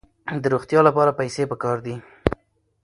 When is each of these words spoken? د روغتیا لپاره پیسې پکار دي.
د 0.41 0.45
روغتیا 0.53 0.79
لپاره 0.87 1.17
پیسې 1.19 1.43
پکار 1.51 1.77
دي. 1.85 1.95